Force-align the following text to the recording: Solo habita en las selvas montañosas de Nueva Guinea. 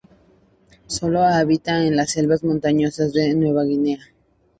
Solo 0.87 1.21
habita 1.23 1.85
en 1.85 1.95
las 1.95 2.09
selvas 2.13 2.43
montañosas 2.43 3.13
de 3.13 3.35
Nueva 3.35 3.63
Guinea. 3.65 3.99